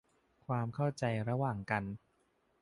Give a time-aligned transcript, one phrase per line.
[0.45, 1.83] ความเข้าใจระหว่างกัน